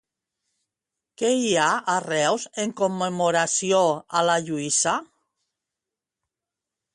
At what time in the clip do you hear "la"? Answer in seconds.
4.31-4.39